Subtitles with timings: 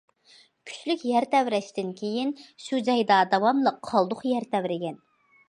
[0.69, 2.33] كۈچلۈك يەر تەۋرەشتىن كېيىن،
[2.65, 4.99] شۇ جايدا داۋاملىق قالدۇق يەر تەۋرىگەن.